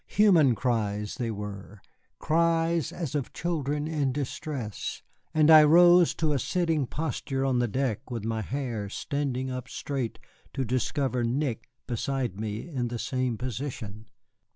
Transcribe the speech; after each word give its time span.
Human 0.07 0.55
cries 0.55 1.17
they 1.19 1.29
were, 1.29 1.79
cries 2.17 2.91
as 2.91 3.13
of 3.13 3.33
children 3.33 3.87
in 3.87 4.11
distress, 4.11 5.03
and 5.31 5.51
I 5.51 5.61
rose 5.63 6.15
to 6.15 6.33
a 6.33 6.39
sitting 6.39 6.87
posture 6.87 7.45
on 7.45 7.59
the 7.59 7.67
deck 7.67 8.09
with 8.09 8.25
my 8.25 8.41
hair 8.41 8.89
standing 8.89 9.51
up 9.51 9.69
straight, 9.69 10.17
to 10.55 10.65
discover 10.65 11.23
Nick 11.23 11.69
beside 11.85 12.39
me 12.39 12.67
in 12.67 12.87
the 12.87 12.97
same 12.97 13.37
position. 13.37 14.07